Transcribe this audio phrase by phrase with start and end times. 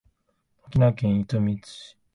[0.63, 1.95] 沖縄県糸満市